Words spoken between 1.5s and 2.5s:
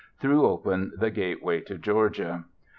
to Georgia.